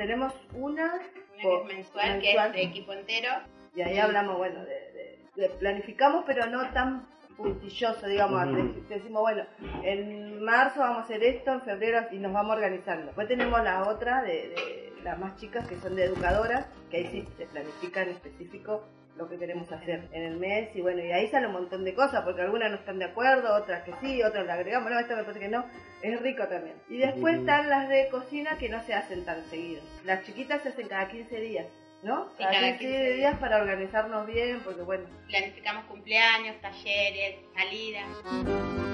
Tenemos 0.00 0.32
una, 0.54 0.98
una 1.44 1.64
mensual, 1.64 2.20
que 2.20 2.32
es 2.32 2.52
de 2.54 2.62
equipo 2.62 2.94
entero. 2.94 3.28
Y 3.76 3.82
ahí 3.82 3.98
hablamos, 3.98 4.38
bueno, 4.38 4.64
de, 4.64 5.48
planificamos, 5.58 6.24
pero 6.26 6.46
no 6.46 6.70
tan 6.70 7.06
puntilloso, 7.36 8.06
digamos. 8.06 8.46
Decimos, 8.88 9.20
bueno, 9.20 9.44
en 9.82 10.42
marzo 10.42 10.80
vamos 10.80 11.00
a 11.00 11.02
hacer 11.02 11.22
esto, 11.22 11.52
en 11.52 11.60
febrero 11.60 12.06
y 12.12 12.16
nos 12.16 12.32
vamos 12.32 12.56
organizando. 12.56 13.06
Después 13.06 13.28
tenemos 13.28 13.62
la 13.62 13.88
otra 13.90 14.22
de, 14.22 14.30
de 14.30 14.92
las 15.04 15.18
más 15.18 15.36
chicas 15.36 15.68
que 15.68 15.76
son 15.76 15.94
de 15.94 16.04
educadoras, 16.04 16.66
que 16.90 16.96
ahí 16.96 17.06
sí 17.08 17.28
se 17.36 17.44
planifica 17.44 18.00
en 18.00 18.08
específico 18.08 18.82
lo 19.16 19.28
que 19.28 19.38
queremos 19.38 19.70
hacer 19.70 20.08
en 20.12 20.22
el 20.22 20.36
mes 20.36 20.74
y 20.74 20.80
bueno, 20.80 21.04
y 21.04 21.12
ahí 21.12 21.28
sale 21.28 21.46
un 21.46 21.52
montón 21.52 21.84
de 21.84 21.94
cosas, 21.94 22.22
porque 22.24 22.42
algunas 22.42 22.70
no 22.70 22.76
están 22.76 22.98
de 22.98 23.04
acuerdo, 23.06 23.54
otras 23.54 23.82
que 23.82 23.92
sí, 24.00 24.22
otras 24.22 24.46
le 24.46 24.52
agregamos, 24.52 24.90
no, 24.90 24.98
esto 24.98 25.16
me 25.16 25.22
parece 25.22 25.40
que 25.40 25.48
no, 25.48 25.64
es 26.02 26.20
rico 26.20 26.46
también. 26.48 26.76
Y 26.88 26.98
después 26.98 27.38
están 27.38 27.68
las 27.68 27.88
de 27.88 28.08
cocina 28.08 28.56
que 28.58 28.68
no 28.68 28.82
se 28.84 28.94
hacen 28.94 29.24
tan 29.24 29.44
seguido. 29.50 29.82
Las 30.04 30.24
chiquitas 30.24 30.62
se 30.62 30.70
hacen 30.70 30.88
cada 30.88 31.08
15 31.08 31.40
días. 31.40 31.66
¿No? 32.02 32.32
cada, 32.38 32.78
15, 32.78 33.12
días 33.12 33.38
para 33.38 33.58
organizarnos 33.58 34.26
bien, 34.26 34.60
porque 34.64 34.80
bueno. 34.80 35.04
Planificamos 35.28 35.84
cumpleaños, 35.84 36.56
talleres, 36.62 37.36
salidas. 37.54 38.89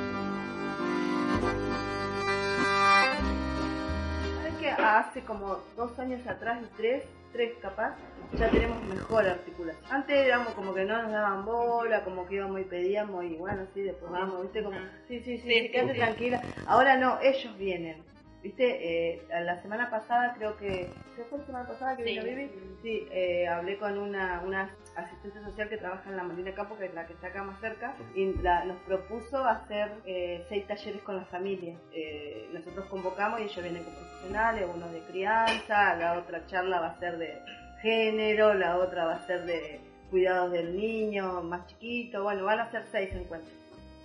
¿Sabes 4.96 5.12
que 5.12 5.18
hace 5.18 5.26
como 5.26 5.58
dos 5.76 5.98
años 5.98 6.26
atrás 6.26 6.58
y 6.62 6.76
tres 6.76 7.04
tres 7.32 7.52
capaz, 7.60 7.94
ya 8.38 8.48
tenemos 8.48 8.82
mejor 8.84 9.26
articulación. 9.26 9.84
Antes 9.92 10.16
éramos 10.26 10.54
como 10.54 10.72
que 10.72 10.84
no 10.84 11.02
nos 11.02 11.12
daban 11.12 11.44
bola, 11.44 12.02
como 12.02 12.26
que 12.26 12.36
íbamos 12.36 12.62
y 12.62 12.64
pedíamos 12.64 13.24
y 13.24 13.34
bueno, 13.34 13.66
sí, 13.74 13.82
después 13.82 14.10
vamos, 14.10 14.40
¿viste? 14.42 14.62
Como, 14.62 14.78
sí, 15.06 15.20
sí, 15.20 15.36
sí, 15.38 15.70
quédate 15.70 15.94
tranquila. 15.94 16.40
Ahora 16.66 16.96
no, 16.96 17.18
ellos 17.20 17.58
vienen. 17.58 18.02
¿Viste? 18.46 19.16
Eh, 19.16 19.26
la 19.28 19.60
semana 19.60 19.90
pasada 19.90 20.32
creo 20.38 20.56
que... 20.56 20.88
¿Se 21.16 21.24
fue 21.24 21.40
la 21.40 21.46
semana 21.46 21.66
pasada 21.66 21.96
que 21.96 22.04
vino 22.04 22.22
Vivi? 22.22 22.48
Sí, 22.80 23.08
eh, 23.10 23.48
hablé 23.48 23.76
con 23.76 23.98
una, 23.98 24.40
una 24.46 24.70
asistente 24.94 25.40
social 25.40 25.68
que 25.68 25.78
trabaja 25.78 26.08
en 26.08 26.16
la 26.16 26.22
Molina 26.22 26.54
Campo, 26.54 26.78
que 26.78 26.84
es 26.84 26.94
la 26.94 27.08
que 27.08 27.14
está 27.14 27.26
acá 27.26 27.42
más 27.42 27.60
cerca, 27.60 27.96
y 28.14 28.26
nos 28.26 28.76
propuso 28.86 29.44
hacer 29.44 29.90
eh, 30.04 30.44
seis 30.48 30.64
talleres 30.68 31.02
con 31.02 31.16
las 31.16 31.28
familias. 31.28 31.76
Eh, 31.92 32.48
nosotros 32.52 32.86
convocamos 32.86 33.40
y 33.40 33.44
ellos 33.44 33.62
vienen 33.64 33.82
con 33.82 33.94
profesionales, 33.94 34.64
uno 34.72 34.88
de 34.92 35.00
crianza, 35.00 35.96
la 35.96 36.16
otra 36.16 36.46
charla 36.46 36.78
va 36.78 36.90
a 36.90 36.98
ser 37.00 37.18
de 37.18 37.40
género, 37.82 38.54
la 38.54 38.76
otra 38.76 39.06
va 39.06 39.14
a 39.14 39.26
ser 39.26 39.44
de 39.44 39.80
cuidados 40.08 40.52
del 40.52 40.76
niño 40.76 41.42
más 41.42 41.66
chiquito, 41.66 42.22
bueno, 42.22 42.44
van 42.44 42.60
a 42.60 42.70
ser 42.70 42.84
seis 42.92 43.12
encuentros. 43.12 43.52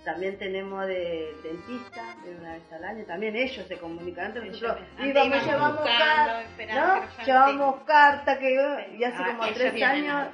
También 0.04 0.38
tenemos 0.38 0.86
de 0.86 1.32
dentista, 1.42 2.16
de 2.24 2.34
una 2.36 2.54
vez 2.54 2.72
al 2.72 2.84
año. 2.84 3.04
También 3.04 3.36
ellos 3.36 3.66
se 3.66 3.78
comunican 3.78 4.26
entre 4.26 4.46
nosotros. 4.46 4.86
Íbamos, 4.98 5.44
llevamos 5.44 5.80
carta, 5.80 6.42
¿no? 6.74 7.24
Llevamos 7.24 7.84
carta 7.84 8.38
que 8.38 8.96
y 8.98 9.04
hace 9.04 9.22
ah, 9.22 9.36
como 9.36 9.52
tres 9.52 9.82
años, 9.82 10.28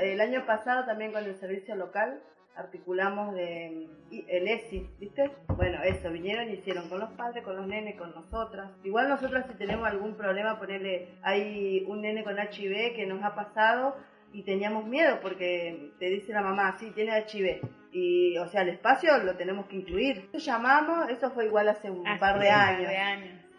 el 0.00 0.20
año 0.20 0.44
pasado 0.44 0.84
también 0.84 1.12
con 1.12 1.24
el 1.24 1.36
servicio 1.36 1.76
local 1.76 2.20
articulamos 2.56 3.34
de 3.34 3.86
el 4.10 4.48
ESI, 4.48 4.88
¿viste? 4.98 5.30
Bueno, 5.48 5.82
eso, 5.84 6.10
vinieron 6.10 6.48
y 6.48 6.54
hicieron 6.54 6.88
con 6.88 7.00
los 7.00 7.10
padres, 7.12 7.44
con 7.44 7.56
los 7.56 7.66
nenes, 7.66 7.96
con 7.96 8.14
nosotras. 8.14 8.70
Igual 8.82 9.08
nosotras 9.08 9.46
si 9.46 9.54
tenemos 9.54 9.86
algún 9.86 10.16
problema, 10.16 10.58
ponerle, 10.58 11.08
hay 11.22 11.84
un 11.86 12.00
nene 12.00 12.24
con 12.24 12.38
HIV 12.38 12.94
que 12.94 13.06
nos 13.06 13.22
ha 13.22 13.34
pasado 13.34 13.96
y 14.32 14.42
teníamos 14.42 14.86
miedo 14.86 15.18
porque 15.20 15.92
te 15.98 16.06
dice 16.06 16.32
la 16.32 16.42
mamá, 16.42 16.76
sí, 16.78 16.90
tiene 16.94 17.18
HIV 17.18 17.60
y, 17.92 18.36
o 18.38 18.46
sea, 18.48 18.62
el 18.62 18.70
espacio 18.70 19.16
lo 19.18 19.36
tenemos 19.36 19.66
que 19.66 19.76
incluir. 19.76 20.30
Llamamos, 20.32 21.08
eso 21.08 21.30
fue 21.30 21.46
igual 21.46 21.68
hace 21.68 21.90
un 21.90 22.04
par 22.18 22.38
de 22.38 22.50
años. 22.50 22.92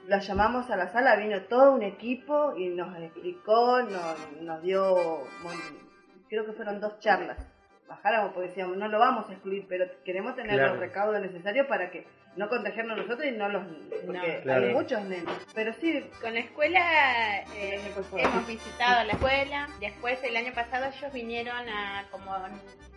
Lo 0.07 0.19
llamamos 0.19 0.69
a 0.69 0.77
la 0.77 0.88
sala, 0.88 1.16
vino 1.16 1.41
todo 1.44 1.73
un 1.73 1.83
equipo 1.83 2.56
y 2.56 2.69
nos 2.69 2.97
explicó, 2.97 3.81
nos, 3.81 4.41
nos 4.41 4.61
dio, 4.61 4.95
bueno, 5.44 5.61
creo 6.29 6.45
que 6.45 6.53
fueron 6.53 6.79
dos 6.79 7.00
charlas 7.00 7.38
bajáramos 7.88 8.34
porque 8.34 8.50
decíamos, 8.50 8.78
no 8.78 8.88
lo 8.88 9.00
vamos 9.00 9.30
a 9.30 9.34
excluir, 9.34 9.66
pero 9.68 9.86
queremos 10.03 10.36
tener 10.36 10.59
los 10.59 10.80
recaudos 10.80 11.22
necesarios 11.22 11.68
para 11.68 11.90
que 11.90 12.06
no 12.36 12.50
contagiarnos 12.50 12.98
nosotros 12.98 13.25
y 13.28 13.31
no 13.31 13.50
los... 13.50 13.64
Porque 14.06 14.44
hay 14.48 14.74
muchos 14.74 15.02
nenes. 15.03 15.34
Pero 15.56 15.74
sí... 15.74 16.08
Con 16.22 16.34
la 16.34 16.42
escuela 16.42 17.42
eh, 17.56 17.81
hemos 18.18 18.48
visitado 18.48 19.06
la 19.06 19.14
escuela, 19.14 19.68
después 19.80 20.24
el 20.24 20.36
año 20.36 20.53
pasado 20.53 20.86
ellos 20.86 21.12
vinieron 21.14 21.68
a, 21.70 22.06
como 22.12 22.31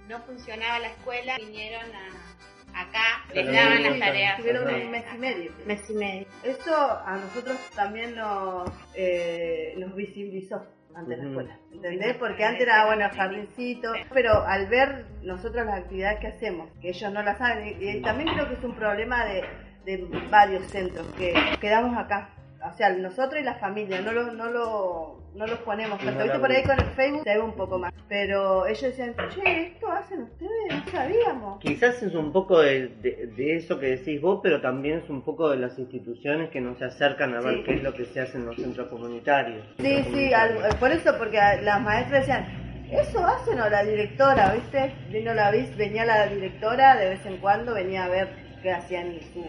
no 0.08 0.18
funcionaba 0.20 0.78
la 0.80 0.88
escuela, 0.88 1.36
vinieron 1.38 1.86
a 1.94 2.80
acá, 2.82 3.24
les 3.34 3.46
daban 3.46 3.82
las 3.82 3.98
tareas. 3.98 4.36
Tuvieron 4.38 4.74
un 4.74 4.90
mes 4.90 5.04
y 5.14 5.18
medio. 5.18 5.52
Mes 5.66 5.90
y 5.90 5.94
medio. 5.94 6.26
Eso 6.44 6.74
a 7.04 7.16
nosotros 7.16 7.58
también 7.74 8.14
nos, 8.14 8.70
eh, 8.94 9.74
nos 9.76 9.94
visibilizó 9.94 10.66
antes 10.94 11.16
de 11.16 11.22
la 11.22 11.28
escuela, 11.28 11.58
¿entendés? 11.72 12.16
Porque 12.16 12.44
antes 12.44 12.62
era, 12.62 12.86
bueno, 12.86 13.08
jardincito, 13.14 13.92
pero 14.12 14.44
al 14.44 14.66
ver 14.66 15.06
nosotros 15.22 15.66
las 15.66 15.78
actividades 15.78 16.20
que 16.20 16.26
hacemos, 16.28 16.70
que 16.80 16.90
ellos 16.90 17.12
no 17.12 17.22
las 17.22 17.38
saben, 17.38 17.76
y, 17.80 18.00
también 18.02 18.34
creo 18.34 18.48
que 18.48 18.54
es 18.54 18.64
un 18.64 18.74
problema 18.74 19.24
de, 19.24 19.44
de 19.84 20.08
varios 20.30 20.64
centros, 20.66 21.06
que 21.16 21.34
quedamos 21.60 21.96
acá, 21.96 22.30
o 22.68 22.72
sea, 22.74 22.90
nosotros 22.90 23.40
y 23.40 23.44
la 23.44 23.54
familia, 23.54 24.00
no 24.00 24.12
lo, 24.12 24.32
no 24.32 24.50
lo, 24.50 25.19
no 25.34 25.46
los 25.46 25.58
ponemos 25.60 25.98
tanto. 25.98 26.22
Viste 26.22 26.38
por 26.38 26.50
ahí 26.50 26.62
con 26.62 26.78
el 26.78 26.86
Facebook 26.96 27.24
se 27.24 27.34
ve 27.34 27.40
un 27.40 27.54
poco 27.54 27.78
más. 27.78 27.92
Pero 28.08 28.66
ellos 28.66 28.82
decían, 28.82 29.14
che, 29.34 29.62
esto 29.62 29.90
hacen 29.90 30.22
ustedes, 30.22 30.72
no 30.72 30.90
sabíamos. 30.90 31.60
Quizás 31.60 32.02
es 32.02 32.14
un 32.14 32.32
poco 32.32 32.60
de, 32.60 32.88
de, 32.88 33.56
eso 33.56 33.78
que 33.78 33.86
decís 33.96 34.20
vos, 34.20 34.40
pero 34.42 34.60
también 34.60 34.98
es 34.98 35.10
un 35.10 35.22
poco 35.22 35.50
de 35.50 35.58
las 35.58 35.78
instituciones 35.78 36.50
que 36.50 36.60
nos 36.60 36.80
acercan 36.82 37.34
a 37.34 37.40
ver 37.40 37.62
qué 37.64 37.74
es 37.74 37.82
lo 37.82 37.94
que 37.94 38.04
se 38.04 38.20
hace 38.20 38.38
en 38.38 38.46
los 38.46 38.56
centros 38.56 38.88
comunitarios. 38.88 39.64
Sí, 39.78 40.04
sí, 40.12 40.30
por 40.78 40.90
eso, 40.90 41.16
porque 41.18 41.38
las 41.62 41.80
maestras 41.80 42.26
decían, 42.26 42.88
eso 42.90 43.24
hacen 43.24 43.60
o 43.60 43.68
la 43.68 43.84
directora, 43.84 44.52
¿viste? 44.52 44.92
Vino 45.10 45.32
la 45.32 45.50
venía 45.50 46.04
la 46.04 46.26
directora 46.26 46.96
de 46.96 47.10
vez 47.10 47.24
en 47.26 47.36
cuando, 47.36 47.74
venía 47.74 48.04
a 48.04 48.08
ver 48.08 48.28
qué 48.62 48.72
hacían 48.72 49.14
su 49.32 49.44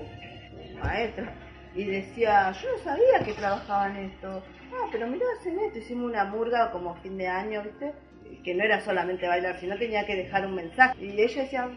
maestra 0.80 1.34
y 1.76 1.84
decía, 1.86 2.52
yo 2.52 2.72
no 2.72 2.78
sabía 2.84 3.20
que 3.26 3.34
trabajaban 3.34 3.98
esto. 3.98 4.44
Ah, 4.74 4.88
pero 4.92 5.08
mira, 5.08 5.26
hacen 5.40 5.60
esto, 5.60 5.80
hicimos 5.80 6.10
una 6.10 6.26
murga 6.26 6.72
como 6.72 6.96
fin 6.96 7.18
de 7.18 7.28
año, 7.28 7.64
¿viste? 7.64 7.94
Que 8.44 8.54
no 8.54 8.64
era 8.64 8.82
solamente 8.82 9.28
bailar, 9.28 9.60
sino 9.60 9.78
tenía 9.78 10.06
que 10.06 10.16
dejar 10.16 10.46
un 10.46 10.56
mensaje. 10.56 10.96
Y 11.04 11.22
ella 11.22 11.44
decía, 11.44 11.70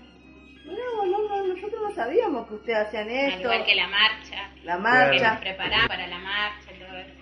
no, 0.64 1.06
no, 1.06 1.28
no, 1.28 1.46
nosotros 1.46 1.82
no 1.82 1.94
sabíamos 1.94 2.48
que 2.48 2.54
ustedes 2.54 2.78
hacían 2.78 3.10
esto. 3.10 3.34
Al 3.34 3.40
igual 3.40 3.64
que 3.64 3.74
la 3.74 3.88
marcha. 3.88 4.50
La 4.62 4.78
marcha. 4.78 5.10
Que 5.10 5.20
nos 5.20 5.40
preparaban 5.40 5.88
para 5.88 6.06
la 6.06 6.18
marcha, 6.18 6.70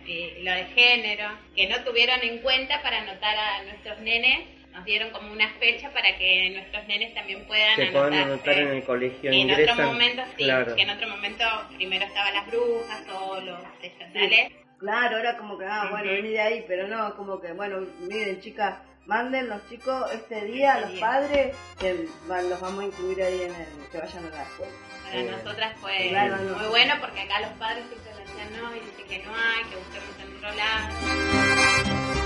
eh, 0.06 0.40
lo 0.42 0.52
de 0.52 0.64
género, 0.66 1.28
que 1.54 1.68
no 1.68 1.82
tuvieron 1.84 2.20
en 2.22 2.38
cuenta 2.38 2.82
para 2.82 3.00
anotar 3.00 3.36
a 3.36 3.62
nuestros 3.64 4.00
nenes 4.00 4.61
nos 4.72 4.84
dieron 4.84 5.10
como 5.10 5.30
una 5.32 5.48
fecha 5.54 5.90
para 5.90 6.16
que 6.16 6.50
nuestros 6.50 6.86
nenes 6.86 7.14
también 7.14 7.44
puedan 7.46 7.76
Se 7.76 7.88
anotarse. 7.88 8.20
anotar 8.20 8.58
en 8.58 8.68
el 8.68 8.84
colegio 8.84 9.32
y 9.32 9.40
en 9.42 9.50
otro 9.50 9.84
momento 9.84 10.22
sí, 10.36 10.44
que 10.76 10.82
en 10.82 10.90
otro 10.90 11.08
momento 11.08 11.44
primero 11.76 12.04
estaban 12.06 12.34
las 12.34 12.46
brujas 12.46 13.02
o 13.14 13.40
los 13.40 13.60
estatales. 13.82 14.52
Claro, 14.78 15.18
era 15.18 15.36
como 15.36 15.56
que, 15.58 15.64
ah, 15.64 15.88
bueno, 15.92 16.10
vení 16.10 16.30
de 16.30 16.40
ahí, 16.40 16.64
pero 16.66 16.88
no, 16.88 17.14
como 17.14 17.40
que, 17.40 17.52
bueno, 17.52 17.86
miren 18.00 18.40
chicas, 18.40 18.78
manden 19.06 19.48
los 19.48 19.68
chicos 19.68 20.10
este 20.12 20.44
día, 20.46 20.80
los 20.80 20.90
padres, 20.98 21.54
que 21.78 22.08
los 22.26 22.60
vamos 22.60 22.80
a 22.82 22.86
incluir 22.86 23.22
ahí 23.22 23.42
en 23.42 23.54
el, 23.54 23.88
que 23.92 23.98
vayan 23.98 24.24
a 24.26 24.30
la 24.30 24.42
escuela. 24.42 24.72
Para 25.04 25.22
nosotras 25.22 25.76
fue 25.80 26.10
muy 26.10 26.66
bueno 26.68 26.94
porque 27.00 27.20
acá 27.20 27.40
los 27.40 27.50
padres 27.58 27.84
siempre 27.88 28.24
decían 28.24 28.60
no 28.60 28.74
y 28.74 28.80
dicen 28.80 29.06
que 29.06 29.18
no 29.24 29.32
hay, 29.34 29.62
que 29.70 29.76
busquemos 29.76 30.18
en 30.20 30.36
otro 30.36 30.50
lado. 30.56 32.21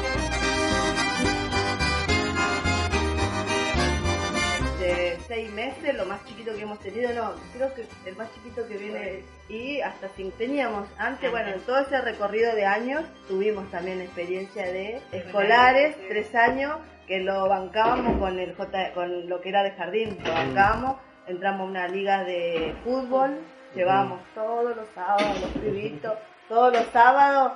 Seis 5.27 5.51
meses, 5.53 5.95
lo 5.95 6.07
más 6.07 6.25
chiquito 6.25 6.55
que 6.55 6.63
hemos 6.63 6.79
tenido, 6.81 7.13
no, 7.13 7.33
creo 7.55 7.75
que 7.75 7.87
el 8.09 8.17
más 8.17 8.33
chiquito 8.35 8.67
que 8.69 8.77
viene 8.77 9.23
y 9.49 9.81
hasta 9.81 10.09
sin 10.11 10.31
teníamos. 10.33 10.89
Antes, 10.99 11.31
bueno, 11.31 11.51
en 11.51 11.61
todo 11.61 11.79
ese 11.79 12.01
recorrido 12.01 12.55
de 12.55 12.67
años 12.67 13.05
tuvimos 13.29 13.71
también 13.71 14.01
experiencia 14.01 14.65
de 14.65 15.01
escolares, 15.13 15.97
tres 16.09 16.35
años, 16.35 16.79
que 17.07 17.21
lo 17.21 17.49
bancábamos 17.49 18.19
con 18.19 18.39
el 18.39 18.55
J, 18.55 18.93
con 18.93 19.29
lo 19.29 19.41
que 19.41 19.49
era 19.49 19.63
de 19.63 19.73
jardín, 19.73 20.19
lo 20.25 20.33
bancábamos 20.33 20.97
entramos 21.27 21.63
a 21.63 21.71
una 21.71 21.89
liga 21.89 22.25
de 22.25 22.75
fútbol, 22.85 23.39
llevábamos 23.75 24.21
todos 24.35 24.77
los 24.77 24.87
sábados 24.95 25.41
los 25.41 25.51
pibitos, 25.63 26.13
todos 26.49 26.73
los 26.73 26.87
sábados 26.93 27.53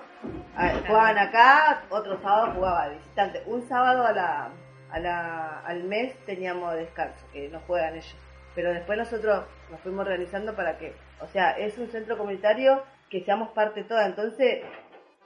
jugaban 0.86 1.18
acá, 1.18 1.82
otro 1.90 2.20
sábado 2.20 2.52
jugaba 2.54 2.88
de 2.88 2.96
visitante. 2.96 3.42
Un 3.46 3.68
sábado 3.68 4.06
a 4.06 4.12
la, 4.12 4.48
a 4.92 4.98
la, 4.98 5.60
al 5.60 5.84
mes 5.84 6.16
teníamos 6.26 6.74
descanso, 6.74 7.24
que 7.32 7.48
no 7.48 7.60
juegan 7.60 7.94
ellos. 7.94 8.16
Pero 8.54 8.72
después 8.72 8.98
nosotros 8.98 9.44
nos 9.70 9.80
fuimos 9.80 10.06
organizando 10.06 10.54
para 10.54 10.76
que, 10.78 10.94
o 11.20 11.26
sea, 11.28 11.52
es 11.52 11.78
un 11.78 11.88
centro 11.88 12.18
comunitario 12.18 12.82
que 13.08 13.22
seamos 13.22 13.50
parte 13.50 13.84
toda, 13.84 14.06
entonces 14.06 14.62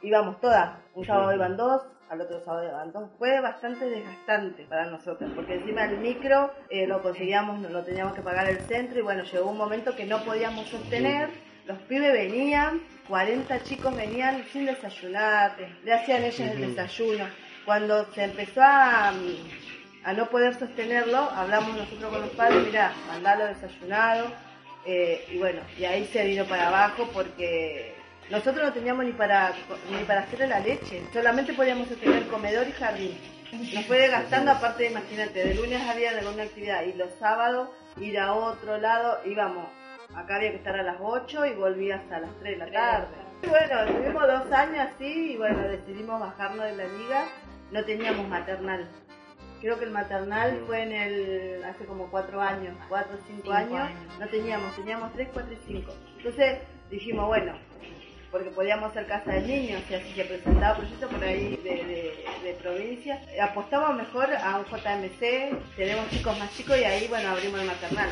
íbamos 0.02 0.40
todas. 0.40 0.78
Un 0.94 1.04
sábado 1.04 1.34
iban 1.34 1.56
dos, 1.56 1.82
al 2.08 2.20
otro 2.20 2.40
sábado 2.44 2.68
iban 2.68 2.92
dos. 2.92 3.10
Fue 3.18 3.40
bastante 3.40 3.88
desgastante 3.88 4.64
para 4.64 4.86
nosotros, 4.86 5.30
porque 5.34 5.54
encima 5.54 5.84
el 5.84 5.98
micro 5.98 6.52
eh, 6.70 6.86
lo 6.86 7.02
conseguíamos, 7.02 7.60
lo 7.60 7.82
teníamos 7.82 8.14
que 8.14 8.22
pagar 8.22 8.48
el 8.48 8.60
centro 8.60 8.98
y 8.98 9.02
bueno, 9.02 9.24
llegó 9.24 9.50
un 9.50 9.58
momento 9.58 9.96
que 9.96 10.04
no 10.04 10.22
podíamos 10.24 10.68
sostener. 10.68 11.30
Los 11.66 11.78
pibes 11.78 12.12
venían, 12.12 12.82
40 13.08 13.62
chicos 13.62 13.96
venían 13.96 14.44
sin 14.52 14.66
desayunar, 14.66 15.56
le 15.82 15.94
hacían 15.94 16.22
ellos 16.24 16.40
el 16.40 16.60
desayuno. 16.60 17.24
Cuando 17.64 18.04
se 18.12 18.24
empezó 18.24 18.60
a, 18.62 19.08
a 20.04 20.12
no 20.12 20.26
poder 20.28 20.54
sostenerlo, 20.54 21.18
hablamos 21.18 21.76
nosotros 21.76 22.10
con 22.10 22.20
los 22.20 22.30
padres, 22.30 22.64
mira, 22.64 22.92
mandalo 23.08 23.46
desayunado, 23.46 24.26
eh, 24.84 25.26
y 25.30 25.38
bueno, 25.38 25.62
y 25.78 25.84
ahí 25.84 26.04
se 26.06 26.24
vino 26.24 26.44
para 26.44 26.68
abajo 26.68 27.08
porque 27.12 27.94
nosotros 28.30 28.66
no 28.66 28.72
teníamos 28.72 29.06
ni 29.06 29.12
para, 29.12 29.52
ni 29.90 30.04
para 30.04 30.20
hacerle 30.20 30.48
la 30.48 30.60
leche, 30.60 31.02
solamente 31.12 31.54
podíamos 31.54 31.88
tener 31.88 32.26
comedor 32.26 32.68
y 32.68 32.72
jardín. 32.72 33.18
Nos 33.72 33.86
fue 33.86 34.08
gastando, 34.08 34.50
aparte, 34.50 34.90
imagínate, 34.90 35.44
de 35.44 35.54
lunes 35.54 35.80
había 35.88 36.10
alguna 36.10 36.42
actividad 36.42 36.82
y 36.82 36.92
los 36.94 37.12
sábados 37.18 37.70
ir 37.98 38.18
a 38.18 38.34
otro 38.34 38.78
lado, 38.78 39.20
íbamos, 39.24 39.68
acá 40.14 40.36
había 40.36 40.50
que 40.50 40.56
estar 40.56 40.78
a 40.78 40.82
las 40.82 40.96
8 41.00 41.46
y 41.46 41.52
volvía 41.54 41.96
hasta 41.96 42.20
las 42.20 42.30
3 42.40 42.58
de 42.58 42.66
la 42.66 42.72
tarde. 42.72 43.06
Y 43.42 43.46
bueno, 43.46 43.80
estuvimos 43.82 44.26
dos 44.26 44.52
años 44.52 44.88
así 44.92 45.32
y 45.32 45.36
bueno, 45.36 45.68
decidimos 45.68 46.20
bajarnos 46.20 46.64
de 46.64 46.76
la 46.76 46.84
liga, 46.84 47.26
no 47.74 47.84
teníamos 47.84 48.28
maternal. 48.28 48.88
Creo 49.60 49.78
que 49.78 49.84
el 49.86 49.90
maternal 49.90 50.62
fue 50.64 50.82
en 50.84 50.92
el 50.92 51.64
hace 51.64 51.84
como 51.86 52.08
cuatro 52.08 52.40
años, 52.40 52.76
cuatro 52.88 53.16
o 53.16 53.26
cinco 53.26 53.50
años. 53.50 53.90
No 54.20 54.28
teníamos, 54.28 54.76
teníamos 54.76 55.12
tres, 55.14 55.28
cuatro 55.32 55.52
y 55.52 55.58
cinco. 55.66 55.92
Entonces 56.18 56.58
dijimos, 56.88 57.26
bueno, 57.26 57.58
porque 58.30 58.50
podíamos 58.50 58.90
hacer 58.90 59.06
casa 59.06 59.32
de 59.32 59.40
niños, 59.40 59.82
y 59.90 59.94
así 59.94 60.12
que 60.14 60.24
presentaba 60.24 60.76
proyectos 60.76 61.10
por 61.10 61.24
ahí 61.24 61.56
de, 61.64 62.56
provincia. 62.62 63.20
Apostamos 63.42 63.96
mejor 63.96 64.28
a 64.32 64.58
un 64.58 64.64
JMC, 64.66 65.74
tenemos 65.76 66.08
chicos 66.10 66.38
más 66.38 66.56
chicos 66.56 66.78
y 66.78 66.84
ahí, 66.84 67.08
bueno, 67.08 67.30
abrimos 67.30 67.60
el 67.60 67.66
maternal. 67.66 68.08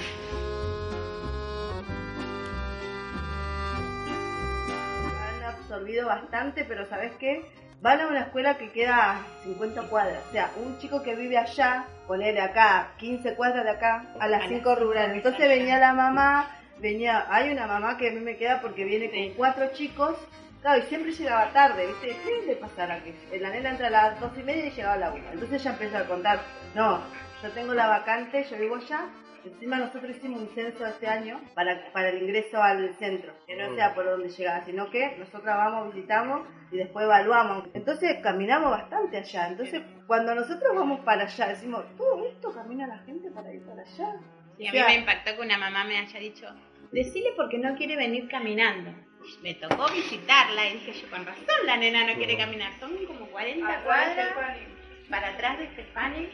Han 5.21 5.45
absorbido 5.45 6.07
bastante, 6.09 6.65
pero 6.65 6.89
¿sabes 6.89 7.13
qué? 7.21 7.45
Van 7.83 8.01
a 8.01 8.07
una 8.07 8.21
escuela 8.21 8.57
que 8.57 8.71
queda 8.71 9.11
a 9.11 9.27
50 9.45 9.83
cuadras. 9.83 10.25
O 10.29 10.33
sea, 10.33 10.51
un 10.57 10.79
chico 10.79 11.03
que 11.03 11.15
vive 11.15 11.37
allá, 11.37 11.85
poner 12.07 12.41
acá, 12.41 12.93
15 12.97 13.35
cuadras 13.35 13.65
de 13.65 13.71
acá, 13.71 14.07
a 14.19 14.29
las 14.29 14.49
5 14.49 14.75
rurales. 14.77 15.17
Entonces 15.17 15.49
venía 15.49 15.79
la 15.79 15.93
mamá 15.93 16.59
venía, 16.83 17.27
hay 17.31 17.51
una 17.51 17.67
mamá 17.67 17.97
que 17.97 18.09
a 18.09 18.13
mí 18.13 18.21
me 18.21 18.37
queda 18.37 18.61
porque 18.61 18.85
viene 18.85 19.11
con 19.11 19.35
cuatro 19.35 19.73
chicos, 19.73 20.17
claro, 20.61 20.83
y 20.83 20.87
siempre 20.89 21.13
llegaba 21.13 21.53
tarde, 21.53 21.87
¿viste? 21.87 22.17
¿Qué 22.25 22.47
le 22.47 22.57
pasará? 22.57 23.01
Que 23.03 23.39
la 23.39 23.51
nena 23.51 23.71
entra 23.71 23.87
a 23.87 23.91
las 23.91 24.21
dos 24.21 24.33
y 24.37 24.43
media 24.43 24.67
y 24.67 24.71
llegaba 24.71 24.95
a 24.95 24.99
la 24.99 25.13
una. 25.13 25.33
Entonces 25.33 25.61
ella 25.61 25.71
empezó 25.71 25.99
a 25.99 26.07
contar, 26.07 26.41
no, 26.75 27.01
yo 27.43 27.51
tengo 27.53 27.73
la 27.73 27.87
vacante, 27.87 28.45
yo 28.51 28.59
vivo 28.59 28.77
allá, 28.77 29.07
Encima 29.45 29.77
nosotros 29.77 30.17
hicimos 30.17 30.43
un 30.43 30.49
censo 30.55 30.87
este 30.87 31.07
año 31.07 31.41
para, 31.55 31.93
para 31.93 32.11
el 32.11 32.23
ingreso 32.23 32.63
al 32.63 32.95
centro, 32.95 33.33
que 33.47 33.57
no 33.57 33.75
sea 33.75 33.95
por 33.95 34.05
donde 34.05 34.29
llegaba, 34.29 34.65
sino 34.65 34.91
que 34.91 35.17
nosotros 35.19 35.45
vamos, 35.45 35.95
visitamos 35.95 36.47
y 36.71 36.77
después 36.77 37.05
evaluamos. 37.05 37.69
Entonces 37.75 38.19
caminamos 38.23 38.71
bastante 38.71 39.17
allá. 39.19 39.49
Entonces 39.49 39.83
cuando 40.07 40.35
nosotros 40.35 40.75
vamos 40.75 41.01
para 41.01 41.25
allá, 41.25 41.49
decimos, 41.49 41.85
todo 41.97 42.27
esto 42.27 42.53
camina 42.53 42.87
la 42.87 42.99
gente 42.99 43.31
para 43.31 43.53
ir 43.53 43.63
para 43.65 43.83
allá. 43.83 44.21
Y 44.59 44.67
a 44.67 44.73
mí 44.73 44.79
me 44.87 44.95
impactó 44.95 45.35
que 45.35 45.43
una 45.43 45.59
mamá 45.59 45.85
me 45.85 45.99
haya 45.99 46.21
dicho, 46.21 46.47
decile 46.93 47.31
porque 47.37 47.59
no 47.59 47.75
quiere 47.77 47.97
venir 47.97 48.29
caminando. 48.29 48.93
Me 49.43 49.55
tocó 49.55 49.87
visitarla 49.93 50.67
y 50.67 50.73
dije 50.75 50.93
yo, 50.93 51.11
con 51.11 51.25
razón 51.25 51.45
la 51.65 51.77
nena 51.77 52.07
no 52.07 52.15
quiere 52.15 52.37
caminar. 52.37 52.73
Son 52.79 52.93
como 53.07 53.27
40 53.27 53.83
cuadras 53.85 54.35
para 55.09 55.29
atrás 55.29 55.59
de 55.59 55.67
Stefani. 55.69 56.29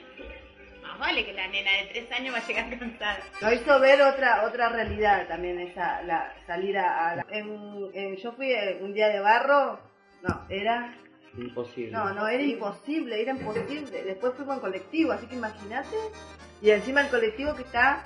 Más 0.98 1.10
vale 1.10 1.24
que 1.24 1.32
la 1.32 1.46
nena 1.46 1.70
de 1.70 1.86
3 1.92 2.12
años 2.12 2.34
va 2.34 2.38
a 2.38 2.46
llegar 2.46 2.78
cansada. 2.78 3.18
Nos 3.40 3.52
hizo 3.52 3.80
ver 3.80 4.02
otra 4.02 4.44
otra 4.44 4.68
realidad 4.68 5.28
también, 5.28 5.60
esa 5.60 6.02
la, 6.02 6.34
salir 6.44 6.76
a... 6.76 7.14
la, 7.16 7.26
en, 7.30 8.16
yo 8.16 8.32
fui 8.32 8.50
eh, 8.50 8.78
un 8.80 8.92
día 8.92 9.08
de 9.08 9.20
barro, 9.20 9.78
no, 10.22 10.44
era... 10.48 10.96
Imposible. 11.36 11.92
No, 11.92 12.12
no, 12.12 12.26
era 12.26 12.42
imposible, 12.42 13.22
era 13.22 13.30
imposible. 13.30 14.02
Después 14.02 14.34
fuimos 14.34 14.56
en 14.56 14.60
colectivo, 14.60 15.12
así 15.12 15.26
que 15.26 15.36
imagínate. 15.36 15.96
Y 16.60 16.70
encima 16.70 17.02
el 17.02 17.10
colectivo 17.10 17.54
que 17.54 17.62
está 17.62 18.02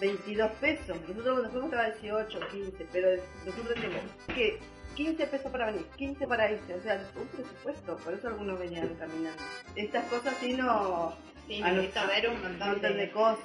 22 0.00 0.50
pesos. 0.52 1.00
Nosotros 1.08 1.38
cuando 1.38 1.50
fuimos 1.50 1.72
estaba 1.72 1.90
18, 1.90 2.40
15, 2.50 2.86
pero 2.90 3.22
nosotros 3.46 3.74
tenemos 3.74 4.02
que 4.34 4.58
15 4.96 5.26
pesos 5.26 5.52
para 5.52 5.66
venir, 5.66 5.86
15 5.96 6.26
para 6.26 6.50
irse, 6.50 6.74
o 6.74 6.82
sea, 6.82 7.00
un 7.14 7.26
presupuesto, 7.28 7.96
por 7.98 8.14
eso 8.14 8.28
algunos 8.28 8.58
venían 8.58 8.88
caminando. 8.96 9.42
Estas 9.76 10.04
cosas 10.06 10.34
sí 10.40 10.54
no... 10.54 11.14
Sí, 11.46 11.62
a 11.62 12.06
ver 12.06 12.28
un 12.28 12.42
montón 12.42 12.80
de... 12.80 13.10
cosas, 13.10 13.44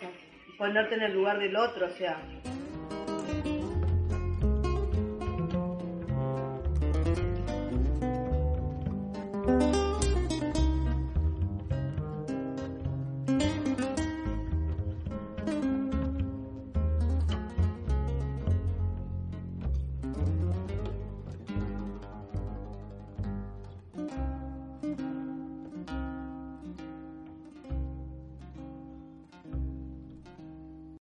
ponerte 0.57 0.95
en 0.95 1.03
el 1.03 1.13
lugar 1.13 1.39
del 1.39 1.55
otro, 1.55 1.87
o 1.87 1.97
sea, 1.97 2.17